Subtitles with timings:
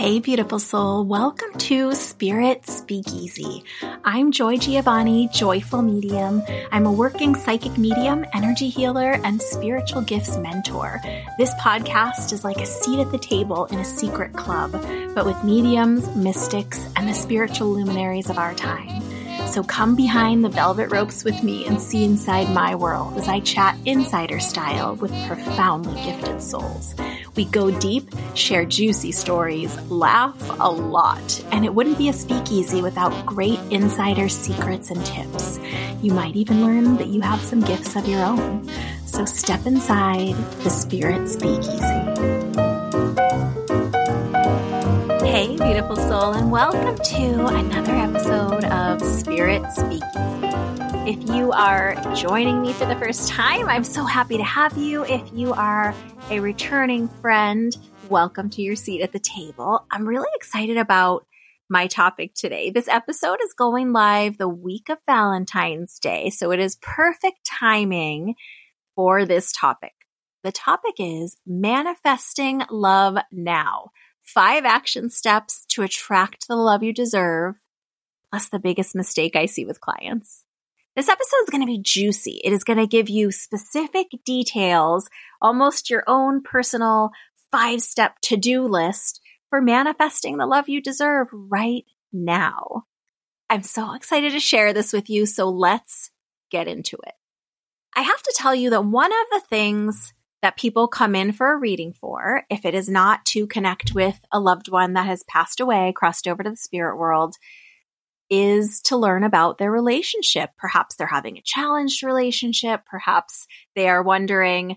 [0.00, 1.04] Hey, beautiful soul.
[1.04, 3.64] Welcome to Spirit Speakeasy.
[4.02, 6.42] I'm Joy Giovanni, Joyful Medium.
[6.72, 11.02] I'm a working psychic medium, energy healer, and spiritual gifts mentor.
[11.36, 14.72] This podcast is like a seat at the table in a secret club,
[15.14, 19.02] but with mediums, mystics, and the spiritual luminaries of our time.
[19.48, 23.40] So come behind the velvet ropes with me and see inside my world as I
[23.40, 26.94] chat insider style with profoundly gifted souls.
[27.36, 32.82] We go deep, share juicy stories, laugh a lot, and it wouldn't be a speakeasy
[32.82, 35.60] without great insider secrets and tips.
[36.02, 38.68] You might even learn that you have some gifts of your own.
[39.06, 42.39] So step inside the Spirit Speakeasy.
[45.30, 50.00] Hey, beautiful soul, and welcome to another episode of Spirit Speakeasy.
[51.08, 55.04] If you are joining me for the first time, I'm so happy to have you.
[55.04, 55.94] If you are
[56.30, 57.72] a returning friend,
[58.08, 59.86] welcome to your seat at the table.
[59.92, 61.28] I'm really excited about
[61.68, 62.70] my topic today.
[62.70, 68.34] This episode is going live the week of Valentine's Day, so it is perfect timing
[68.96, 69.92] for this topic.
[70.42, 73.92] The topic is manifesting love now
[74.34, 77.56] five action steps to attract the love you deserve,
[78.30, 80.44] plus the biggest mistake I see with clients.
[80.96, 82.40] This episode is going to be juicy.
[82.44, 85.08] It is going to give you specific details,
[85.40, 87.10] almost your own personal
[87.52, 92.84] five step to do list for manifesting the love you deserve right now.
[93.48, 95.26] I'm so excited to share this with you.
[95.26, 96.10] So let's
[96.50, 97.14] get into it.
[97.96, 101.52] I have to tell you that one of the things that people come in for
[101.52, 105.22] a reading for, if it is not to connect with a loved one that has
[105.24, 107.36] passed away, crossed over to the spirit world,
[108.30, 110.50] is to learn about their relationship.
[110.56, 112.82] Perhaps they're having a challenged relationship.
[112.86, 114.76] Perhaps they are wondering,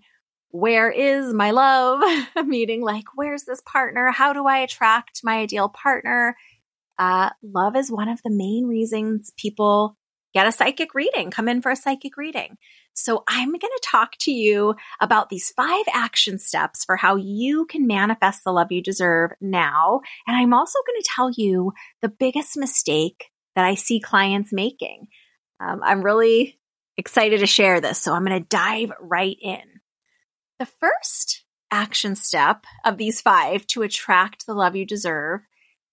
[0.50, 2.02] where is my love?
[2.46, 4.12] Meaning, like, where's this partner?
[4.12, 6.36] How do I attract my ideal partner?
[6.98, 9.98] Uh, love is one of the main reasons people
[10.34, 12.58] get a psychic reading, come in for a psychic reading.
[12.94, 17.66] So I'm going to talk to you about these five action steps for how you
[17.66, 20.02] can manifest the love you deserve now.
[20.28, 25.08] And I'm also going to tell you the biggest mistake that I see clients making.
[25.60, 26.60] Um, I'm really
[26.98, 28.00] excited to share this.
[28.00, 29.62] So I'm going to dive right in.
[30.60, 35.42] The first action step of these five to attract the love you deserve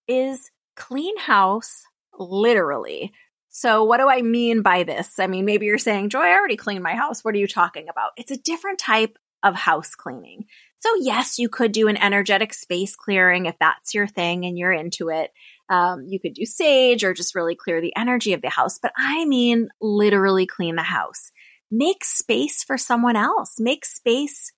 [0.06, 1.84] is clean house
[2.18, 3.12] literally
[3.50, 5.18] so, what do I mean by this?
[5.18, 7.24] I mean, maybe you're saying, Joy, I already cleaned my house.
[7.24, 8.12] What are you talking about?
[8.16, 10.44] It's a different type of house cleaning.
[10.78, 14.72] So, yes, you could do an energetic space clearing if that's your thing and you're
[14.72, 15.32] into it.
[15.68, 18.78] Um, you could do sage or just really clear the energy of the house.
[18.78, 21.32] But I mean, literally clean the house.
[21.72, 23.56] Make space for someone else.
[23.58, 24.52] Make space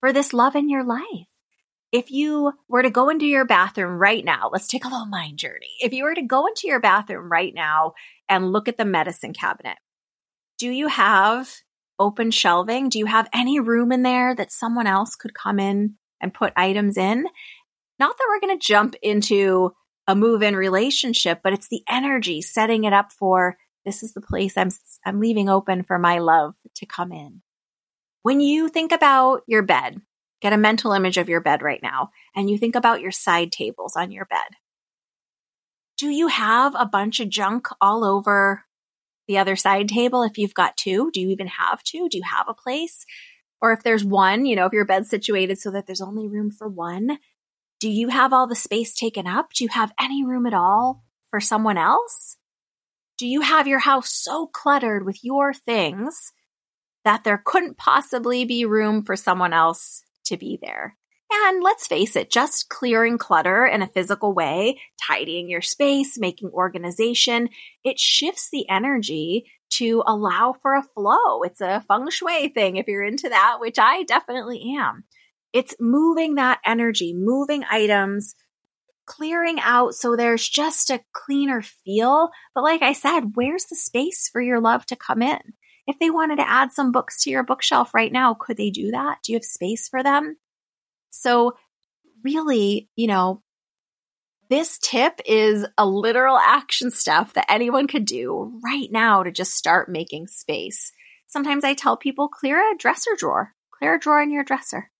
[0.00, 1.31] for this love in your life
[1.92, 5.38] if you were to go into your bathroom right now, let's take a little mind
[5.38, 5.72] journey.
[5.80, 7.92] If you were to go into your bathroom right now
[8.28, 9.76] and look at the medicine cabinet,
[10.58, 11.52] do you have
[11.98, 12.88] open shelving?
[12.88, 16.54] Do you have any room in there that someone else could come in and put
[16.56, 17.26] items in?
[17.98, 19.72] Not that we're going to jump into
[20.08, 24.20] a move in relationship, but it's the energy setting it up for this is the
[24.20, 24.70] place I'm
[25.04, 27.42] I'm leaving open for my love to come in.
[28.22, 30.00] When you think about your bed,
[30.42, 33.52] Get a mental image of your bed right now and you think about your side
[33.52, 34.56] tables on your bed.
[35.96, 38.64] Do you have a bunch of junk all over
[39.28, 41.12] the other side table if you've got two?
[41.12, 42.08] Do you even have two?
[42.08, 43.06] Do you have a place?
[43.60, 46.50] Or if there's one, you know, if your bed's situated so that there's only room
[46.50, 47.18] for one,
[47.78, 49.52] do you have all the space taken up?
[49.52, 52.36] Do you have any room at all for someone else?
[53.16, 56.32] Do you have your house so cluttered with your things
[57.04, 60.02] that there couldn't possibly be room for someone else
[60.32, 60.96] to be there.
[61.34, 66.50] And let's face it, just clearing clutter in a physical way, tidying your space, making
[66.50, 67.48] organization,
[67.84, 71.42] it shifts the energy to allow for a flow.
[71.42, 75.04] It's a feng shui thing if you're into that, which I definitely am.
[75.54, 78.34] It's moving that energy, moving items,
[79.06, 82.30] clearing out so there's just a cleaner feel.
[82.54, 85.40] But like I said, where's the space for your love to come in?
[85.86, 88.90] If they wanted to add some books to your bookshelf right now, could they do
[88.92, 89.18] that?
[89.22, 90.36] Do you have space for them?
[91.10, 91.54] So,
[92.22, 93.42] really, you know,
[94.48, 99.54] this tip is a literal action step that anyone could do right now to just
[99.54, 100.92] start making space.
[101.26, 104.90] Sometimes I tell people clear a dresser drawer, clear a drawer in your dresser.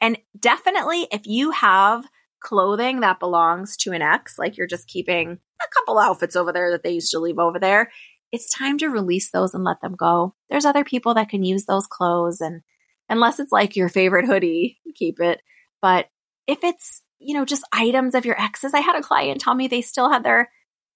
[0.00, 2.06] And definitely, if you have
[2.40, 6.70] clothing that belongs to an ex, like you're just keeping a couple outfits over there
[6.70, 7.90] that they used to leave over there,
[8.32, 10.34] it's time to release those and let them go.
[10.50, 12.62] There's other people that can use those clothes and
[13.08, 15.42] unless it's like your favorite hoodie, keep it.
[15.82, 16.06] But
[16.46, 19.68] if it's, you know, just items of your exes, I had a client tell me
[19.68, 20.50] they still had their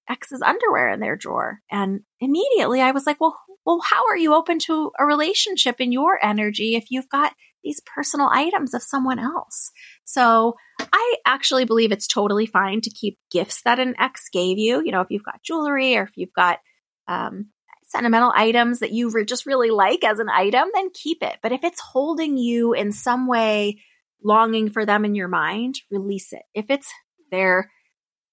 [0.09, 1.61] ex's underwear in their drawer.
[1.71, 5.93] And immediately I was like, well, well, how are you open to a relationship in
[5.93, 7.35] your energy if you've got
[7.65, 9.73] these personal items of someone else?
[10.05, 14.83] So I actually believe it's totally fine to keep gifts that an ex gave you.
[14.85, 16.61] You know, if you've got jewelry or if you've got
[17.09, 17.51] um,
[17.87, 21.39] sentimental items that you re- just really like as an item, then keep it.
[21.43, 23.79] But if it's holding you in some way,
[24.23, 26.43] longing for them in your mind, release it.
[26.55, 26.91] If it's
[27.31, 27.71] their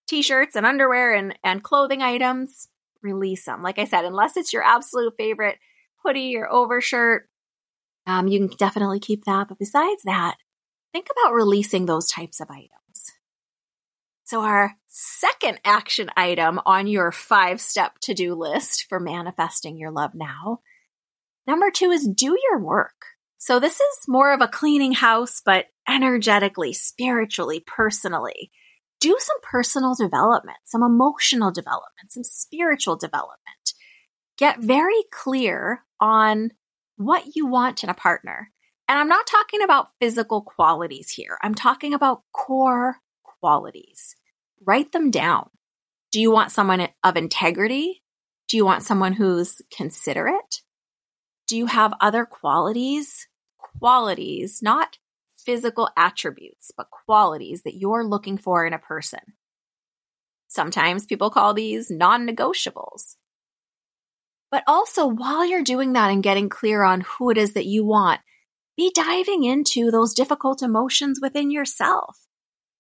[0.08, 2.68] t-shirts and underwear and, and clothing items,
[3.02, 3.62] release them.
[3.62, 5.58] Like I said, unless it's your absolute favorite
[6.04, 7.30] hoodie or overshirt,
[8.06, 9.48] um, you can definitely keep that.
[9.48, 10.36] But besides that,
[10.92, 12.70] think about releasing those types of items.
[14.33, 19.91] So, our second action item on your five step to do list for manifesting your
[19.91, 20.62] love now
[21.45, 22.95] number two is do your work.
[23.38, 28.50] So, this is more of a cleaning house, but energetically, spiritually, personally.
[29.00, 33.75] Do some personal development, some emotional development, some spiritual development.
[34.39, 36.53] Get very clear on
[36.97, 38.50] what you want in a partner.
[38.89, 41.38] And I'm not talking about physical qualities here.
[41.44, 44.15] I'm talking about core qualities.
[44.65, 45.50] Write them down.
[46.12, 48.04] Do you want someone of integrity?
[48.48, 50.62] Do you want someone who's considerate?
[51.48, 53.27] Do you have other qualities?
[53.80, 54.98] Qualities, not
[55.38, 59.19] physical attributes, but qualities that you're looking for in a person.
[60.48, 63.15] Sometimes people call these non negotiables.
[64.51, 67.83] But also, while you're doing that and getting clear on who it is that you
[67.83, 68.21] want,
[68.77, 72.19] be diving into those difficult emotions within yourself.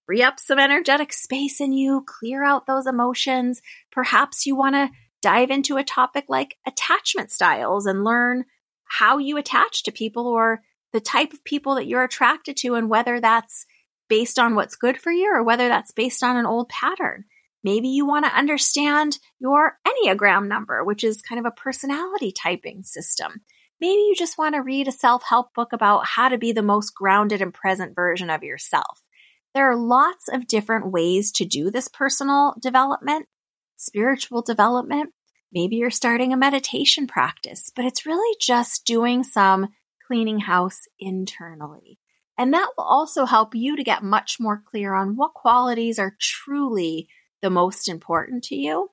[0.05, 3.61] Free up some energetic space in you, clear out those emotions.
[3.91, 4.89] Perhaps you want to
[5.21, 8.43] dive into a topic like attachment styles and learn
[8.83, 10.61] how you attach to people or
[10.91, 13.65] the type of people that you're attracted to and whether that's
[14.09, 17.23] based on what's good for you or whether that's based on an old pattern.
[17.63, 22.83] Maybe you want to understand your Enneagram number, which is kind of a personality typing
[22.83, 23.41] system.
[23.79, 26.61] Maybe you just want to read a self help book about how to be the
[26.61, 29.01] most grounded and present version of yourself.
[29.53, 33.27] There are lots of different ways to do this personal development,
[33.77, 35.11] spiritual development.
[35.51, 39.69] Maybe you're starting a meditation practice, but it's really just doing some
[40.07, 41.99] cleaning house internally.
[42.37, 46.17] And that will also help you to get much more clear on what qualities are
[46.19, 47.07] truly
[47.43, 48.89] the most important to you.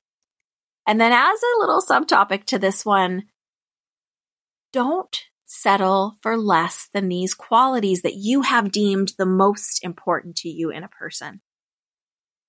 [0.85, 3.23] And then, as a little subtopic to this one,
[4.71, 5.17] don't
[5.53, 10.69] settle for less than these qualities that you have deemed the most important to you
[10.69, 11.41] in a person.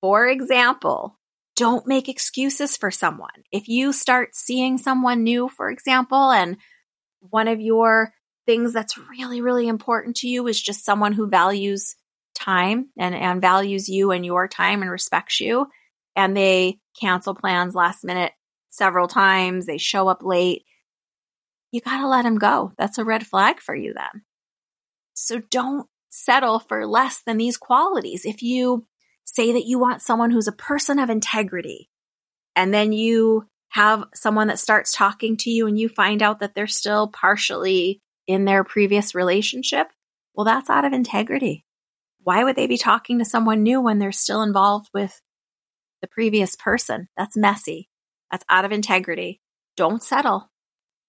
[0.01, 1.19] For example,
[1.57, 3.43] don't make excuses for someone.
[3.51, 6.59] If you start seeing someone new, for example, and
[7.19, 8.13] one of your
[8.47, 11.97] things that's really, really important to you is just someone who values
[12.37, 15.67] time and, and values you and your time and respects you.
[16.15, 18.33] And they cancel plans last minute
[18.71, 19.67] several times.
[19.67, 20.63] They show up late.
[21.73, 22.73] You got to let him go.
[22.79, 24.23] That's a red flag for you then.
[25.15, 28.25] So don't settle for less than these qualities.
[28.25, 28.87] If you
[29.25, 31.89] say that you want someone who's a person of integrity
[32.55, 36.55] and then you have someone that starts talking to you and you find out that
[36.55, 39.89] they're still partially in their previous relationship,
[40.35, 41.65] well, that's out of integrity.
[42.23, 45.21] Why would they be talking to someone new when they're still involved with
[46.03, 47.09] the previous person?
[47.17, 47.89] That's messy.
[48.31, 49.41] That's out of integrity.
[49.77, 50.52] Don't settle.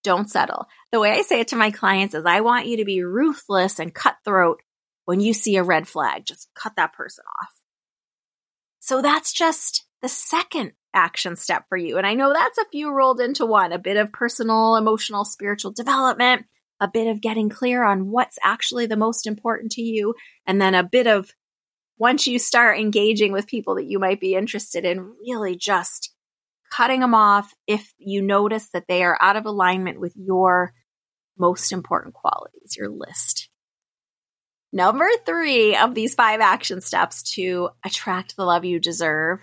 [0.03, 0.67] Don't settle.
[0.91, 3.79] The way I say it to my clients is I want you to be ruthless
[3.79, 4.61] and cutthroat
[5.05, 6.25] when you see a red flag.
[6.25, 7.51] Just cut that person off.
[8.79, 11.97] So that's just the second action step for you.
[11.97, 15.71] And I know that's a few rolled into one a bit of personal, emotional, spiritual
[15.71, 16.45] development,
[16.79, 20.75] a bit of getting clear on what's actually the most important to you, and then
[20.75, 21.31] a bit of
[21.97, 26.12] once you start engaging with people that you might be interested in, really just
[26.75, 30.73] cutting them off if you notice that they are out of alignment with your
[31.37, 33.49] most important qualities, your list.
[34.71, 39.39] Number three of these five action steps to attract the love you deserve.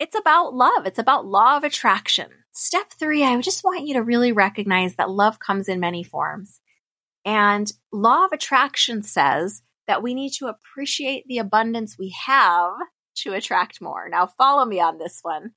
[0.00, 0.86] It's about love.
[0.86, 2.28] It's about law of attraction.
[2.52, 6.60] Step three, I just want you to really recognize that love comes in many forms.
[7.26, 12.72] And law of attraction says that we need to appreciate the abundance we have
[13.16, 14.08] to attract more.
[14.08, 15.50] Now, follow me on this one.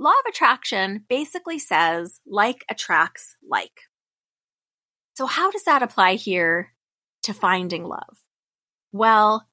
[0.00, 3.82] Law of attraction basically says like attracts like.
[5.14, 6.72] So, how does that apply here
[7.24, 8.18] to finding love?
[8.92, 9.46] Well,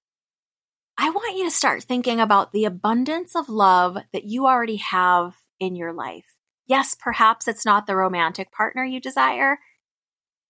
[0.98, 5.36] I want you to start thinking about the abundance of love that you already have
[5.60, 6.25] in your life.
[6.66, 9.60] Yes, perhaps it's not the romantic partner you desire,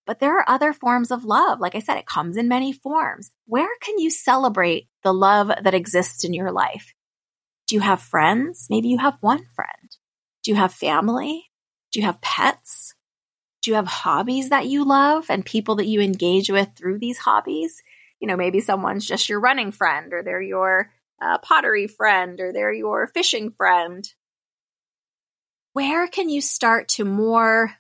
[0.06, 1.60] But there are other forms of love.
[1.60, 3.30] Like I said, it comes in many forms.
[3.46, 6.94] Where can you celebrate the love that exists in your life?
[7.68, 8.68] Do you have friends?
[8.70, 9.98] Maybe you have one friend.
[10.44, 11.50] Do you have family?
[11.92, 12.96] Do you have pets?
[13.62, 17.18] Do you have hobbies that you love and people that you engage with through these
[17.18, 17.84] hobbies?
[18.22, 22.54] You know, maybe someone's just your running friend or they're your uh, pottery friend or
[22.54, 24.08] they're your fishing friend.
[25.74, 27.74] Where can you start to more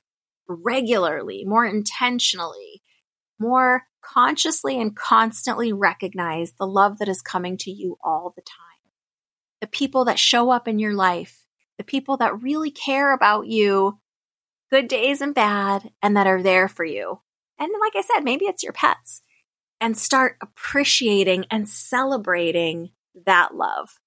[0.47, 2.81] regularly, more intentionally,
[3.39, 8.66] more consciously and constantly recognize the love that is coming to you all the time?
[9.61, 11.45] The people that show up in your life,
[11.77, 13.99] the people that really care about you,
[14.69, 17.19] good days and bad, and that are there for you.
[17.59, 19.21] And like I said, maybe it's your pets.
[19.79, 22.91] And start appreciating and celebrating
[23.25, 23.99] that love.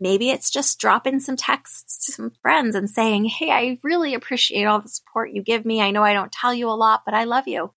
[0.00, 4.64] Maybe it's just dropping some texts to some friends and saying, Hey, I really appreciate
[4.64, 5.80] all the support you give me.
[5.80, 7.72] I know I don't tell you a lot, but I love you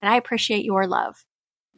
[0.00, 1.24] and I appreciate your love.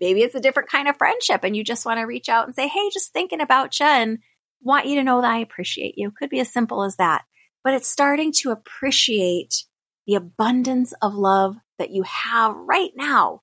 [0.00, 2.54] Maybe it's a different kind of friendship and you just want to reach out and
[2.54, 4.18] say, Hey, just thinking about you and
[4.62, 6.08] want you to know that I appreciate you.
[6.08, 7.24] It Could be as simple as that,
[7.64, 9.64] but it's starting to appreciate
[10.06, 13.42] the abundance of love that you have right now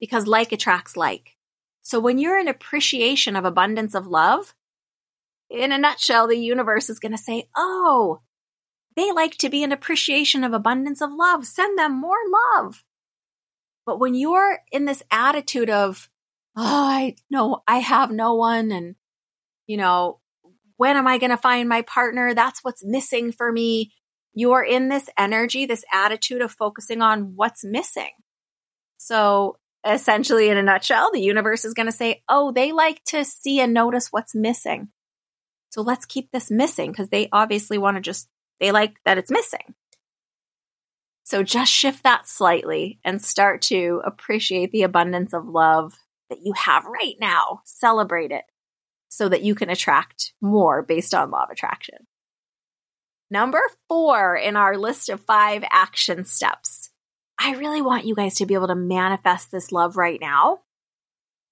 [0.00, 1.36] because like attracts like.
[1.82, 4.54] So when you're in appreciation of abundance of love,
[5.48, 8.20] in a nutshell, the universe is going to say, Oh,
[8.96, 11.46] they like to be in appreciation of abundance of love.
[11.46, 12.16] Send them more
[12.56, 12.82] love.
[13.84, 16.08] But when you're in this attitude of,
[16.56, 18.96] Oh, I know I have no one and,
[19.66, 20.20] you know,
[20.76, 22.34] when am I going to find my partner?
[22.34, 23.92] That's what's missing for me.
[24.34, 28.10] You're in this energy, this attitude of focusing on what's missing.
[28.98, 33.24] So essentially, in a nutshell, the universe is going to say, Oh, they like to
[33.24, 34.88] see and notice what's missing.
[35.70, 38.28] So let's keep this missing because they obviously want to just,
[38.60, 39.74] they like that it's missing.
[41.24, 45.98] So just shift that slightly and start to appreciate the abundance of love
[46.30, 47.62] that you have right now.
[47.64, 48.44] Celebrate it
[49.16, 52.06] so that you can attract more based on law of attraction.
[53.30, 56.90] Number four in our list of five action steps.
[57.38, 60.60] I really want you guys to be able to manifest this love right now.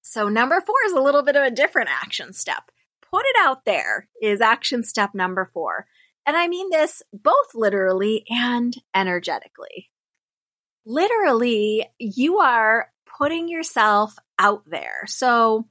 [0.02, 2.70] So, number four is a little bit of a different action step.
[3.10, 5.86] Put it out there is action step number four.
[6.26, 9.90] And I mean this both literally and energetically.
[10.84, 15.04] Literally, you are putting yourself out there.
[15.06, 15.66] So,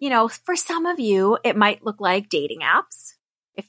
[0.00, 3.12] you know, for some of you, it might look like dating apps.
[3.54, 3.66] If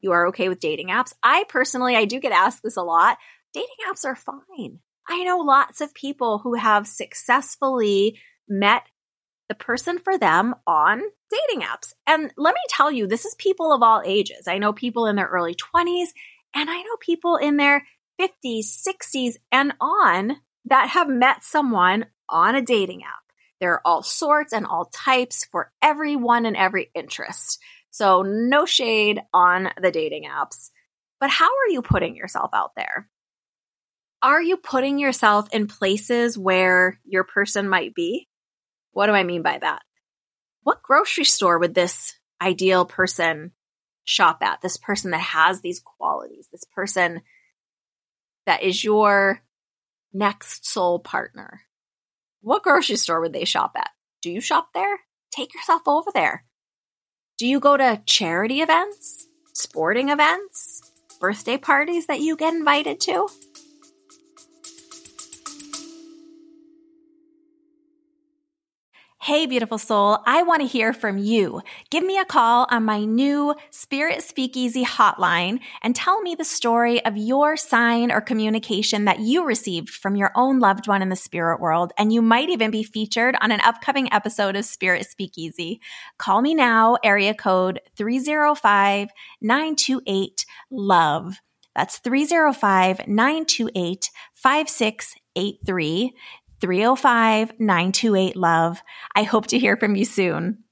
[0.00, 3.18] you are okay with dating apps, I personally, I do get asked this a lot.
[3.52, 4.80] Dating apps are fine.
[5.08, 8.18] I know lots of people who have successfully
[8.48, 8.82] met
[9.48, 11.92] the person for them on dating apps.
[12.06, 14.48] And let me tell you, this is people of all ages.
[14.48, 16.08] I know people in their early 20s
[16.54, 17.86] and I know people in their
[18.20, 23.25] 50s, 60s, and on that have met someone on a dating app.
[23.60, 27.58] There are all sorts and all types for everyone and every interest.
[27.90, 30.70] So, no shade on the dating apps.
[31.18, 33.08] But how are you putting yourself out there?
[34.22, 38.28] Are you putting yourself in places where your person might be?
[38.92, 39.82] What do I mean by that?
[40.62, 43.52] What grocery store would this ideal person
[44.04, 44.60] shop at?
[44.60, 47.22] This person that has these qualities, this person
[48.46, 49.42] that is your
[50.12, 51.60] next soul partner.
[52.46, 53.90] What grocery store would they shop at?
[54.22, 55.00] Do you shop there?
[55.32, 56.44] Take yourself over there.
[57.38, 63.26] Do you go to charity events, sporting events, birthday parties that you get invited to?
[69.26, 71.60] Hey, beautiful soul, I want to hear from you.
[71.90, 77.04] Give me a call on my new Spirit Speakeasy hotline and tell me the story
[77.04, 81.16] of your sign or communication that you received from your own loved one in the
[81.16, 81.92] spirit world.
[81.98, 85.80] And you might even be featured on an upcoming episode of Spirit Speakeasy.
[86.18, 89.08] Call me now, area code 305
[89.40, 91.40] 928 LOVE.
[91.74, 96.14] That's 305 928 5683.
[96.60, 98.82] 305 928 Love.
[99.14, 100.64] I hope to hear from you soon.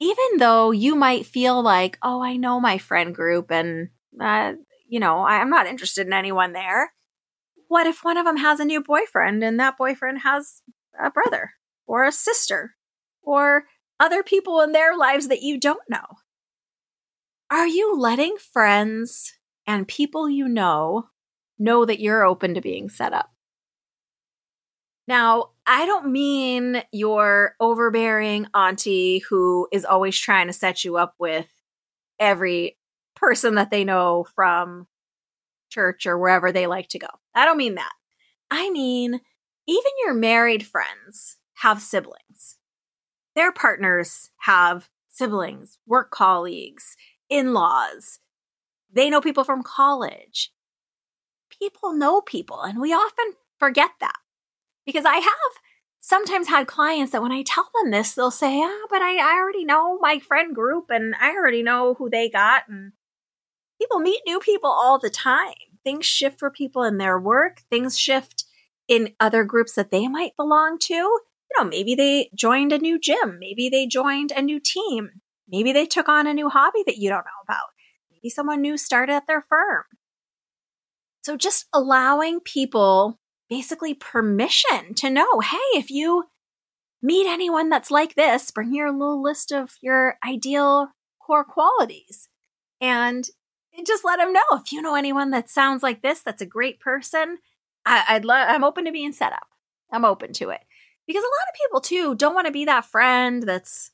[0.00, 3.90] Even though you might feel like, oh, I know my friend group and,
[4.20, 4.54] uh,
[4.88, 6.92] you know, I'm not interested in anyone there.
[7.68, 10.62] What if one of them has a new boyfriend and that boyfriend has
[11.00, 11.52] a brother
[11.86, 12.74] or a sister
[13.22, 13.64] or
[14.00, 16.04] other people in their lives that you don't know?
[17.50, 19.34] Are you letting friends
[19.66, 21.10] and people you know
[21.58, 23.30] know that you're open to being set up.
[25.08, 31.14] Now, I don't mean your overbearing auntie who is always trying to set you up
[31.18, 31.48] with
[32.18, 32.78] every
[33.16, 34.86] person that they know from
[35.70, 37.08] church or wherever they like to go.
[37.34, 37.92] I don't mean that.
[38.50, 39.20] I mean,
[39.66, 42.58] even your married friends have siblings.
[43.34, 46.96] Their partners have siblings, work colleagues,
[47.30, 48.18] in laws.
[48.92, 50.52] They know people from college.
[51.62, 54.16] People know people, and we often forget that
[54.84, 55.52] because I have
[56.00, 59.36] sometimes had clients that when I tell them this, they'll say, Ah, but I, I
[59.38, 62.64] already know my friend group and I already know who they got.
[62.68, 62.94] And
[63.80, 65.54] people meet new people all the time.
[65.84, 68.44] Things shift for people in their work, things shift
[68.88, 70.94] in other groups that they might belong to.
[70.94, 75.72] You know, maybe they joined a new gym, maybe they joined a new team, maybe
[75.72, 77.68] they took on a new hobby that you don't know about,
[78.10, 79.84] maybe someone new started at their firm.
[81.22, 86.24] So just allowing people basically permission to know hey, if you
[87.02, 90.88] meet anyone that's like this, bring your little list of your ideal
[91.24, 92.28] core qualities
[92.80, 93.28] and
[93.86, 96.80] just let them know if you know anyone that sounds like this, that's a great
[96.80, 97.38] person.
[97.86, 99.46] I, would love, I'm open to being set up.
[99.92, 100.60] I'm open to it
[101.06, 103.90] because a lot of people too don't want to be that friend that's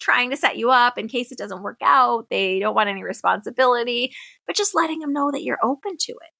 [0.00, 2.26] trying to set you up in case it doesn't work out.
[2.30, 4.14] They don't want any responsibility,
[4.46, 6.37] but just letting them know that you're open to it.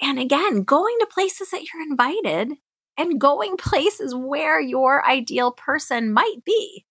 [0.00, 2.52] And again, going to places that you're invited
[2.96, 6.86] and going places where your ideal person might be.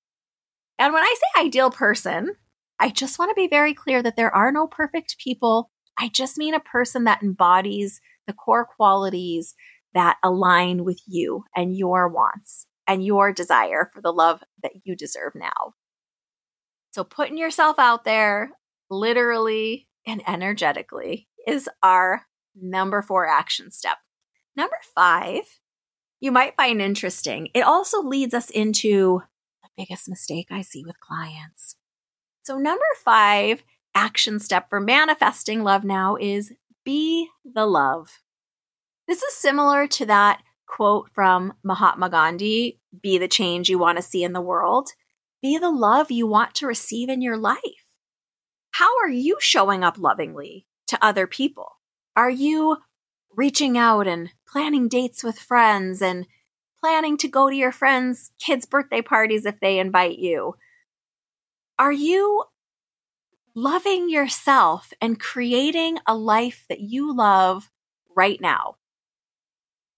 [0.77, 2.35] And when I say ideal person,
[2.79, 5.69] I just want to be very clear that there are no perfect people.
[5.97, 9.55] I just mean a person that embodies the core qualities
[9.93, 14.95] that align with you and your wants and your desire for the love that you
[14.95, 15.73] deserve now.
[16.91, 18.51] So, putting yourself out there,
[18.89, 22.23] literally and energetically, is our
[22.55, 23.97] number four action step.
[24.55, 25.43] Number five,
[26.19, 27.49] you might find interesting.
[27.53, 29.21] It also leads us into
[29.63, 31.75] the biggest mistake I see with clients.
[32.43, 33.63] So, number five
[33.95, 36.51] action step for manifesting love now is
[36.83, 38.19] be the love.
[39.07, 44.03] This is similar to that quote from Mahatma Gandhi be the change you want to
[44.03, 44.89] see in the world,
[45.41, 47.57] be the love you want to receive in your life.
[48.71, 51.78] How are you showing up lovingly to other people?
[52.15, 52.77] Are you
[53.35, 56.25] reaching out and planning dates with friends and
[56.79, 60.55] planning to go to your friends' kids' birthday parties if they invite you?
[61.77, 62.43] Are you
[63.55, 67.69] loving yourself and creating a life that you love
[68.15, 68.75] right now?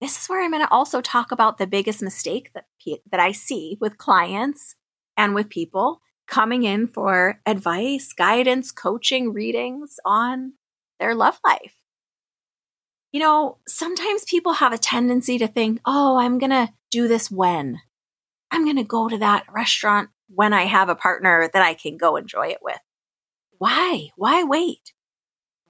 [0.00, 2.66] This is where I'm going to also talk about the biggest mistake that
[3.10, 4.74] that I see with clients
[5.16, 10.54] and with people coming in for advice, guidance, coaching, readings on
[10.98, 11.81] their love life
[13.12, 17.30] you know, sometimes people have a tendency to think, oh, I'm going to do this
[17.30, 17.78] when.
[18.50, 21.98] I'm going to go to that restaurant when I have a partner that I can
[21.98, 22.80] go enjoy it with.
[23.58, 24.08] Why?
[24.16, 24.92] Why wait?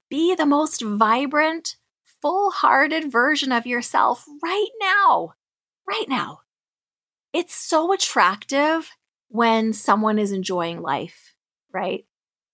[0.09, 1.75] Be the most vibrant,
[2.21, 5.33] full hearted version of yourself right now.
[5.87, 6.39] Right now.
[7.33, 8.89] It's so attractive
[9.27, 11.33] when someone is enjoying life,
[11.73, 12.05] right?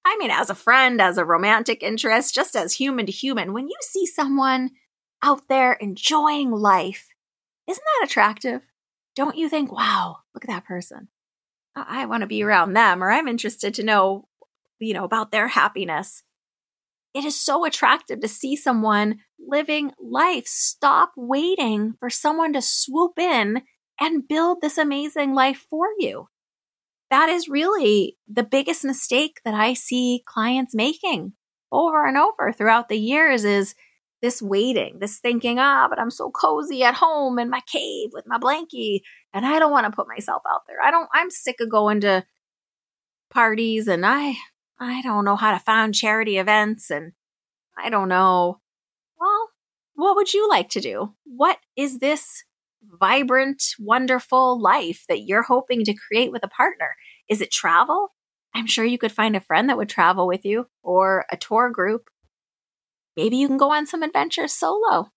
[0.05, 3.67] I mean, as a friend, as a romantic interest, just as human to human, when
[3.67, 4.71] you see someone
[5.21, 7.07] out there enjoying life,
[7.67, 8.61] isn't that attractive?
[9.15, 11.09] Don't you think, wow, look at that person?
[11.75, 14.27] I, want to be around them, or I'm interested to know,
[14.79, 16.23] you know, about their happiness.
[17.13, 20.47] It is so attractive to see someone living life.
[20.47, 23.61] Stop waiting for someone to swoop in
[23.99, 26.27] and build this amazing life for you
[27.09, 31.33] that is really the biggest mistake that I see clients making
[31.71, 33.75] over and over throughout the years is
[34.21, 38.25] this waiting, this thinking, ah, but I'm so cozy at home in my cave with
[38.27, 39.01] my blankie,
[39.33, 40.81] and I don't want to put myself out there.
[40.83, 42.25] I don't, I'm sick of going to
[43.29, 44.35] parties and I,
[44.79, 47.13] I don't know how to find charity events and
[47.77, 48.59] I don't know.
[49.19, 49.49] Well,
[49.93, 51.13] what would you like to do?
[51.25, 52.43] What is this
[52.83, 56.95] vibrant, wonderful life that you're hoping to create with a partner?
[57.29, 58.09] Is it travel?
[58.53, 61.69] I'm sure you could find a friend that would travel with you or a tour
[61.69, 62.09] group.
[63.15, 65.11] Maybe you can go on some adventures solo.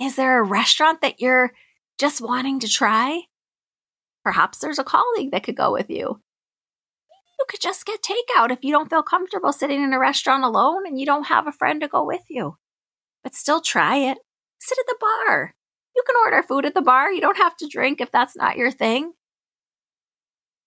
[0.00, 1.52] Is there a restaurant that you're
[1.98, 3.22] just wanting to try?
[4.24, 6.20] Perhaps there's a colleague that could go with you.
[7.38, 10.86] You could just get takeout if you don't feel comfortable sitting in a restaurant alone
[10.86, 12.56] and you don't have a friend to go with you.
[13.22, 14.18] But still try it.
[14.58, 15.54] Sit at the bar.
[15.94, 17.12] You can order food at the bar.
[17.12, 19.12] You don't have to drink if that's not your thing.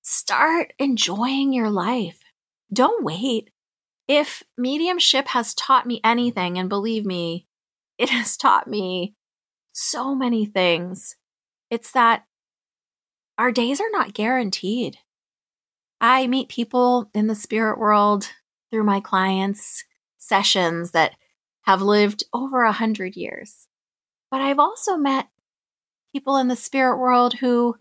[0.01, 2.19] Start enjoying your life.
[2.71, 3.49] Don't wait.
[4.07, 7.45] If mediumship has taught me anything, and believe me,
[7.97, 9.15] it has taught me
[9.73, 11.17] so many things,
[11.69, 12.23] it's that
[13.37, 14.97] our days are not guaranteed.
[15.99, 18.29] I meet people in the spirit world
[18.71, 19.83] through my clients
[20.17, 21.15] sessions that
[21.63, 23.66] have lived over a hundred years.
[24.29, 25.27] But I've also met
[26.13, 27.75] people in the spirit world who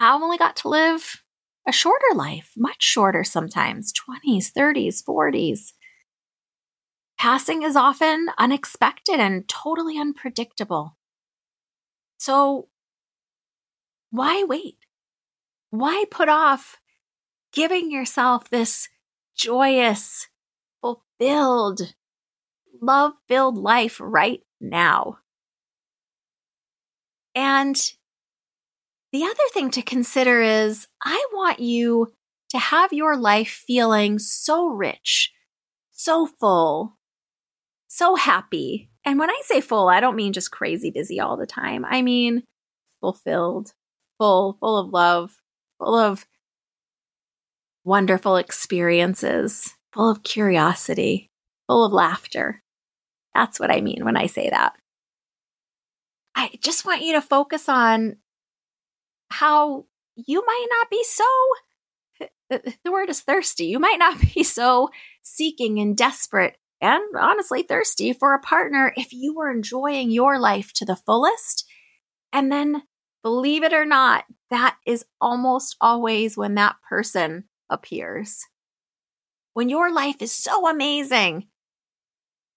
[0.00, 1.22] have only got to live
[1.66, 5.74] a shorter life, much shorter sometimes 20s, 30s, 40s.
[7.18, 10.96] Passing is often unexpected and totally unpredictable.
[12.18, 12.68] So,
[14.10, 14.76] why wait?
[15.70, 16.78] Why put off
[17.52, 18.88] giving yourself this
[19.36, 20.28] joyous,
[20.80, 21.94] fulfilled,
[22.80, 25.18] love filled life right now?
[27.34, 27.76] And
[29.12, 32.12] the other thing to consider is I want you
[32.50, 35.32] to have your life feeling so rich,
[35.90, 36.98] so full,
[37.88, 38.90] so happy.
[39.04, 41.84] And when I say full, I don't mean just crazy busy all the time.
[41.84, 42.44] I mean
[43.00, 43.72] fulfilled,
[44.18, 45.36] full, full of love,
[45.78, 46.26] full of
[47.84, 51.30] wonderful experiences, full of curiosity,
[51.66, 52.62] full of laughter.
[53.34, 54.74] That's what I mean when I say that.
[56.34, 58.16] I just want you to focus on
[59.30, 61.24] how you might not be so
[62.50, 63.66] the word is thirsty.
[63.66, 64.90] You might not be so
[65.22, 70.72] seeking and desperate and honestly thirsty for a partner if you were enjoying your life
[70.74, 71.64] to the fullest.
[72.32, 72.82] And then,
[73.22, 78.46] believe it or not, that is almost always when that person appears.
[79.54, 81.48] When your life is so amazing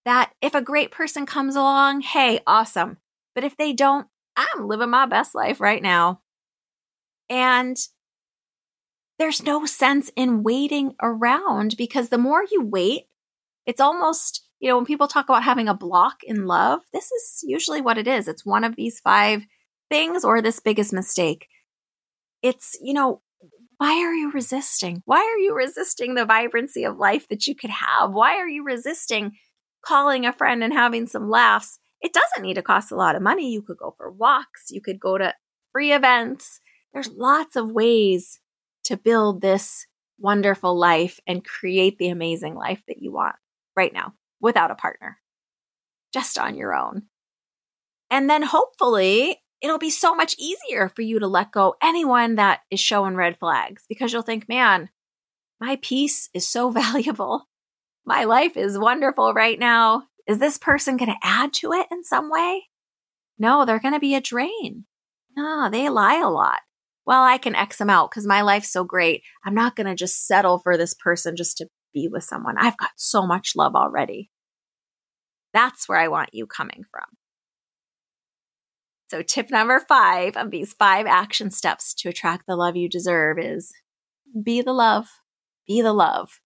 [0.06, 2.98] that if a great person comes along, hey, awesome.
[3.36, 6.22] But if they don't, I'm living my best life right now.
[7.30, 7.78] And
[9.20, 13.04] there's no sense in waiting around because the more you wait,
[13.66, 17.44] it's almost, you know, when people talk about having a block in love, this is
[17.44, 18.28] usually what it is.
[18.28, 19.44] It's one of these five
[19.90, 21.48] things or this biggest mistake.
[22.42, 23.22] It's, you know,
[23.78, 25.02] why are you resisting?
[25.06, 28.12] Why are you resisting the vibrancy of life that you could have?
[28.12, 29.34] Why are you resisting
[29.86, 31.80] calling a friend and having some laughs?
[32.06, 33.52] It doesn't need to cost a lot of money.
[33.52, 35.34] You could go for walks, you could go to
[35.72, 36.62] free events.
[36.94, 38.40] There's lots of ways
[38.84, 39.88] to build this
[40.20, 43.38] wonderful life and create the amazing life that you want
[43.76, 45.18] right now without a partner,
[46.14, 47.08] just on your own.
[48.12, 52.60] And then hopefully it'll be so much easier for you to let go anyone that
[52.70, 54.90] is showing red flags because you'll think, man,
[55.60, 57.48] my peace is so valuable.
[58.06, 60.04] My life is wonderful right now.
[60.28, 62.64] Is this person going to add to it in some way?
[63.38, 64.86] No, they're going to be a drain.
[65.36, 66.62] No, they lie a lot.
[67.06, 69.22] Well, I can X them out because my life's so great.
[69.44, 72.58] I'm not going to just settle for this person just to be with someone.
[72.58, 74.32] I've got so much love already.
[75.54, 77.06] That's where I want you coming from.
[79.12, 83.38] So, tip number five of these five action steps to attract the love you deserve
[83.38, 83.72] is
[84.44, 85.08] be the love,
[85.68, 86.42] be the love.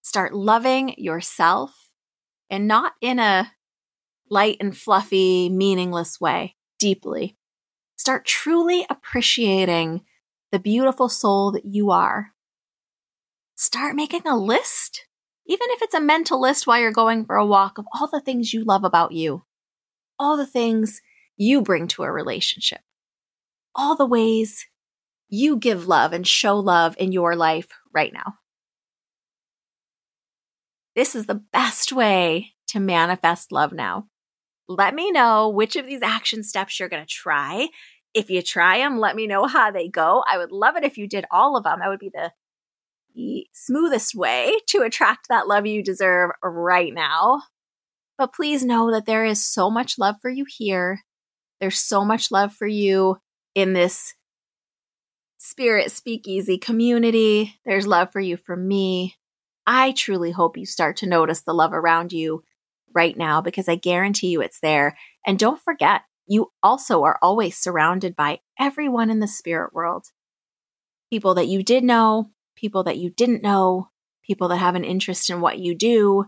[0.00, 1.83] Start loving yourself
[2.50, 3.52] and not in a
[4.30, 7.36] light and fluffy, meaningless way, deeply.
[7.96, 10.02] Start truly appreciating
[10.50, 12.32] the beautiful soul that you are.
[13.54, 15.06] Start making a list,
[15.46, 18.20] even if it's a mental list while you're going for a walk of all the
[18.20, 19.44] things you love about you,
[20.18, 21.00] all the things
[21.36, 22.80] you bring to a relationship,
[23.74, 24.66] all the ways
[25.28, 28.34] you give love and show love in your life right now.
[30.94, 34.06] This is the best way to manifest love now.
[34.68, 37.68] Let me know which of these action steps you're going to try.
[38.14, 40.24] If you try them, let me know how they go.
[40.26, 41.80] I would love it if you did all of them.
[41.80, 42.32] That would be the,
[43.14, 47.42] the smoothest way to attract that love you deserve right now.
[48.16, 51.00] But please know that there is so much love for you here.
[51.60, 53.16] There's so much love for you
[53.54, 54.14] in this
[55.38, 57.56] spirit speakeasy community.
[57.64, 59.16] There's love for you from me.
[59.66, 62.44] I truly hope you start to notice the love around you
[62.94, 64.96] right now because I guarantee you it's there.
[65.26, 70.06] And don't forget, you also are always surrounded by everyone in the spirit world
[71.10, 73.88] people that you did know, people that you didn't know,
[74.26, 76.24] people that have an interest in what you do.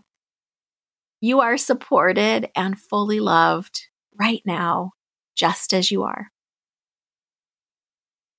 [1.20, 4.92] You are supported and fully loved right now,
[5.34, 6.30] just as you are.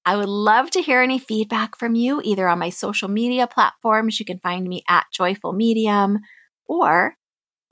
[0.07, 4.21] I would love to hear any feedback from you, either on my social media platforms.
[4.21, 6.19] You can find me at Joyful Medium,
[6.65, 7.15] or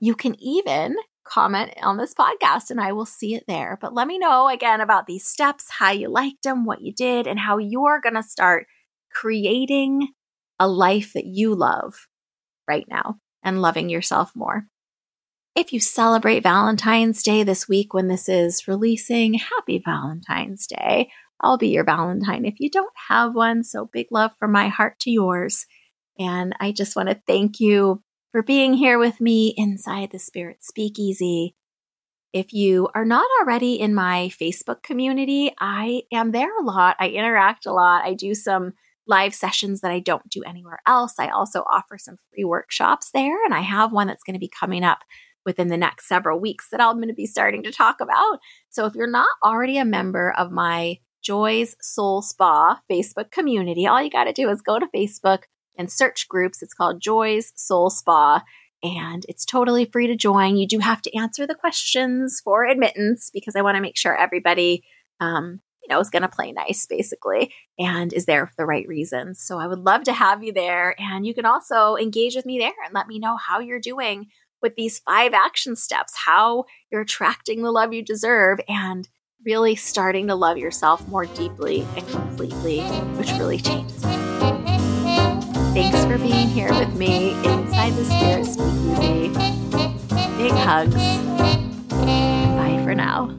[0.00, 3.78] you can even comment on this podcast and I will see it there.
[3.80, 7.26] But let me know again about these steps, how you liked them, what you did,
[7.26, 8.66] and how you're going to start
[9.10, 10.08] creating
[10.60, 12.06] a life that you love
[12.68, 14.66] right now and loving yourself more.
[15.54, 21.08] If you celebrate Valentine's Day this week when this is releasing, happy Valentine's Day.
[21.40, 23.62] I'll be your Valentine if you don't have one.
[23.64, 25.66] So big love from my heart to yours.
[26.18, 30.64] And I just want to thank you for being here with me inside the Spirit
[30.64, 31.54] Speakeasy.
[32.32, 36.96] If you are not already in my Facebook community, I am there a lot.
[36.98, 38.04] I interact a lot.
[38.04, 38.72] I do some
[39.06, 41.14] live sessions that I don't do anywhere else.
[41.18, 44.50] I also offer some free workshops there, and I have one that's going to be
[44.50, 44.98] coming up
[45.46, 48.40] within the next several weeks that I'm going to be starting to talk about.
[48.68, 54.00] So if you're not already a member of my Joy's Soul Spa Facebook community, all
[54.00, 55.40] you got to do is go to Facebook
[55.76, 56.62] and search groups.
[56.62, 58.44] It's called Joy's Soul Spa
[58.80, 60.56] and it's totally free to join.
[60.56, 64.16] You do have to answer the questions for admittance because I want to make sure
[64.16, 64.84] everybody,
[65.18, 68.86] um, you know, is going to play nice basically and is there for the right
[68.86, 69.42] reasons.
[69.42, 70.94] So I would love to have you there.
[70.96, 74.26] And you can also engage with me there and let me know how you're doing
[74.62, 79.08] with these five action steps, how you're attracting the love you deserve and
[79.46, 82.80] really starting to love yourself more deeply and completely,
[83.16, 84.02] which really changes
[85.76, 89.28] Thanks for being here with me inside the Spirit Speakeasy.
[90.38, 90.94] Big hugs.
[92.56, 93.36] Bye for now.